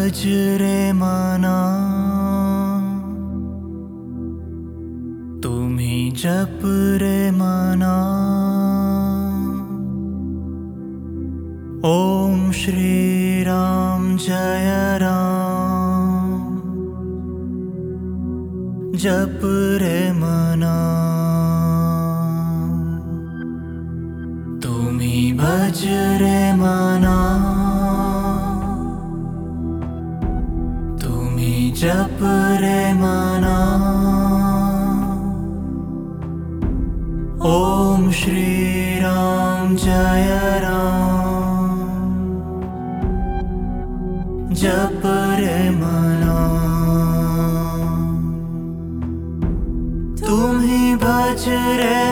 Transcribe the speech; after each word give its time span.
भज 0.00 0.22
रे 0.60 0.92
मना। 0.92 1.56
तुम्ही 5.42 6.10
जप 6.10 6.60
रे 7.02 7.30
मना। 7.30 7.96
ॐ 11.84 12.52
श्रीराम 12.52 14.16
जय 14.16 14.98
राम। 15.02 16.50
जप 18.96 19.40
रे 19.82 20.12
मना 20.12 21.19
मना 32.40 33.58
ॐ 37.44 38.10
श्रीराम 38.10 39.76
जय 39.76 40.60
राम। 40.62 41.20
जप 44.52 45.02
रे 45.40 45.70
मना 45.70 46.38
तुम्ही 50.26 50.96
भज 50.96 51.44
रे 51.48 52.09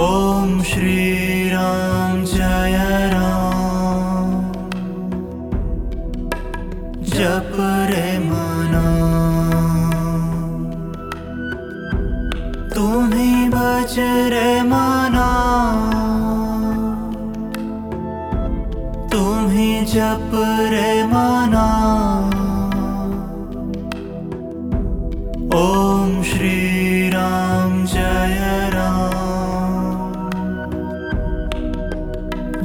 ॐ 0.00 0.62
श्रीराम 0.62 2.24
जय 2.24 3.10
राम। 3.12 4.52
जप 7.02 7.56
रे 7.60 8.18
मना। 8.18 8.84
तुम्ही 12.74 13.48
भज 13.48 13.94
रे 13.98 14.62
मना। 14.62 15.30
तुम्ही 19.12 19.84
जप 19.84 20.30
रे 20.70 20.99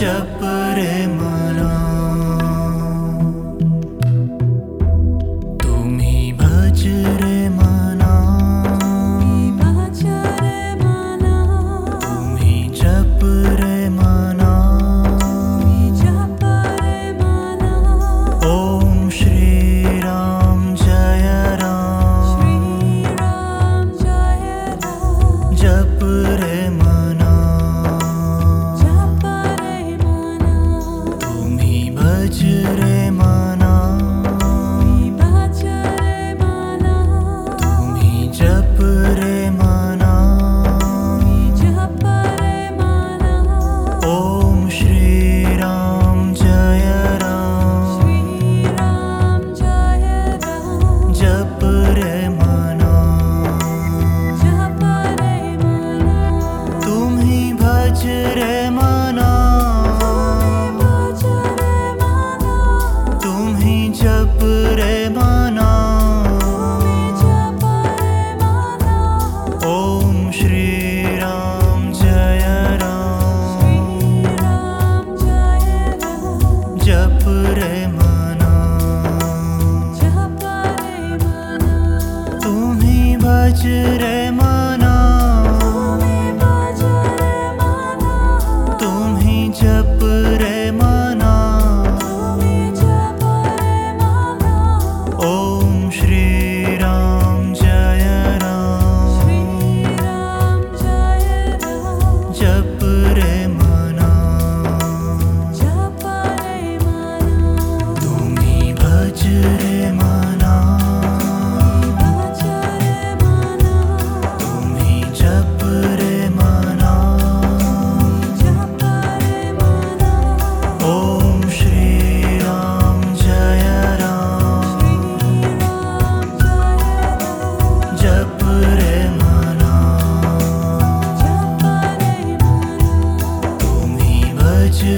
जप 0.00 0.42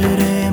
tere 0.00 0.50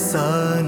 रे 0.00 0.59